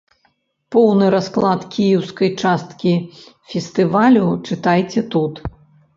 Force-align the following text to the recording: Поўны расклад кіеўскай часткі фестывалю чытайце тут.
Поўны 0.75 1.09
расклад 1.15 1.67
кіеўскай 1.75 2.29
часткі 2.47 2.93
фестывалю 3.53 4.25
чытайце 4.47 5.09
тут. 5.15 5.33